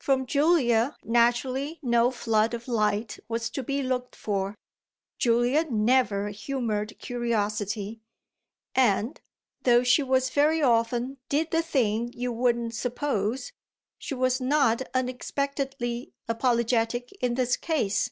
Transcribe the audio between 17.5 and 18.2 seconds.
case.